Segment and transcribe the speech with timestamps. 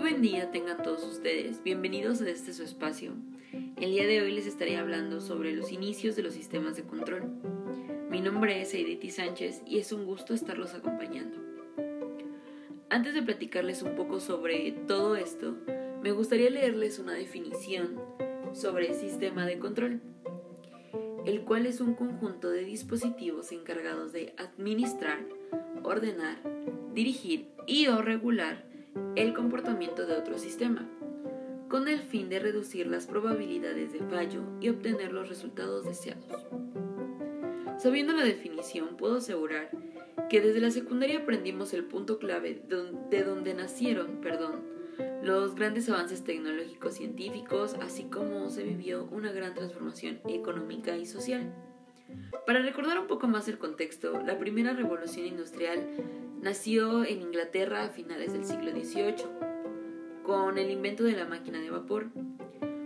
[0.00, 1.62] buen día tengan todos ustedes.
[1.62, 3.12] Bienvenidos a este su espacio.
[3.76, 7.24] El día de hoy les estaré hablando sobre los inicios de los sistemas de control.
[8.08, 11.36] Mi nombre es Edith Sánchez y es un gusto estarlos acompañando.
[12.88, 15.58] Antes de platicarles un poco sobre todo esto,
[16.02, 18.00] me gustaría leerles una definición
[18.54, 20.00] sobre sistema de control,
[21.26, 25.26] el cual es un conjunto de dispositivos encargados de administrar,
[25.82, 26.38] ordenar,
[26.94, 28.69] dirigir y o regular
[29.16, 30.88] el comportamiento de otro sistema,
[31.68, 36.46] con el fin de reducir las probabilidades de fallo y obtener los resultados deseados.
[37.78, 39.70] Sabiendo la definición, puedo asegurar
[40.28, 42.62] que desde la secundaria aprendimos el punto clave
[43.08, 44.62] de donde nacieron, perdón,
[45.22, 51.54] los grandes avances tecnológicos científicos, así como se vivió una gran transformación económica y social.
[52.46, 55.86] Para recordar un poco más el contexto, la primera revolución industrial
[56.40, 59.26] nació en Inglaterra a finales del siglo XVIII,
[60.24, 62.08] con el invento de la máquina de vapor.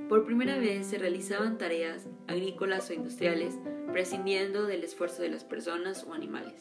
[0.09, 3.59] Por primera vez se realizaban tareas agrícolas o industriales
[3.93, 6.61] prescindiendo del esfuerzo de las personas o animales.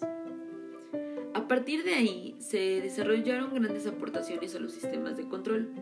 [1.34, 5.74] A partir de ahí se desarrollaron grandes aportaciones a los sistemas de control,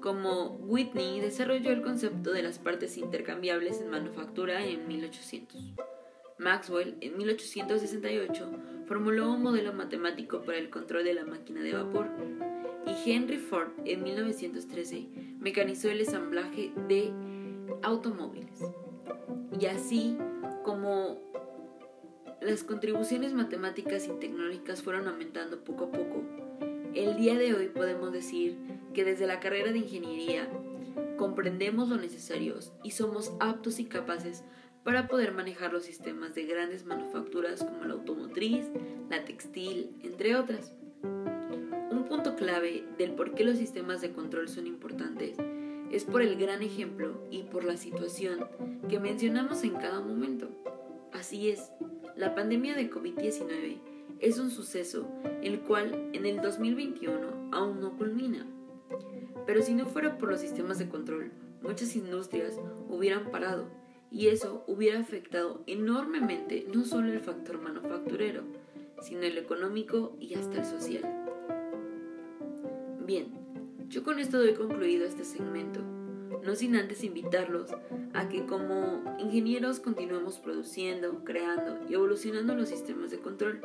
[0.00, 5.93] como Whitney desarrolló el concepto de las partes intercambiables en manufactura en 1800.
[6.38, 8.50] Maxwell, en 1868,
[8.86, 12.08] formuló un modelo matemático para el control de la máquina de vapor
[12.86, 17.12] y Henry Ford, en 1913, mecanizó el ensamblaje de
[17.82, 18.60] automóviles.
[19.58, 20.16] Y así
[20.64, 21.20] como
[22.40, 26.22] las contribuciones matemáticas y tecnológicas fueron aumentando poco a poco,
[26.94, 28.58] el día de hoy podemos decir
[28.92, 30.48] que desde la carrera de ingeniería
[31.16, 34.44] comprendemos lo necesario y somos aptos y capaces
[34.84, 38.66] para poder manejar los sistemas de grandes manufacturas como la automotriz,
[39.10, 40.74] la textil, entre otras.
[41.02, 45.36] Un punto clave del por qué los sistemas de control son importantes
[45.90, 48.46] es por el gran ejemplo y por la situación
[48.88, 50.48] que mencionamos en cada momento.
[51.12, 51.70] Así es,
[52.16, 53.78] la pandemia de COVID-19
[54.20, 55.08] es un suceso
[55.42, 58.46] el cual en el 2021 aún no culmina.
[59.46, 61.30] Pero si no fuera por los sistemas de control,
[61.62, 62.58] muchas industrias
[62.88, 63.83] hubieran parado
[64.14, 68.44] y eso hubiera afectado enormemente no solo el factor manufacturero,
[69.02, 71.02] sino el económico y hasta el social.
[73.04, 73.26] Bien,
[73.88, 75.80] yo con esto doy concluido este segmento,
[76.44, 77.72] no sin antes invitarlos
[78.12, 83.62] a que como ingenieros continuemos produciendo, creando y evolucionando los sistemas de control,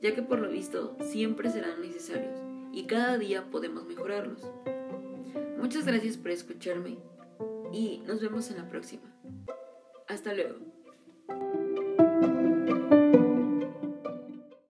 [0.00, 2.38] ya que por lo visto siempre serán necesarios
[2.72, 4.48] y cada día podemos mejorarlos.
[5.58, 6.98] Muchas gracias por escucharme
[7.72, 9.02] y nos vemos en la próxima.
[10.10, 10.56] Hasta luego.